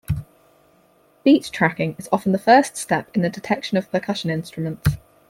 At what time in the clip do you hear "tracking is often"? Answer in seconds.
1.53-2.31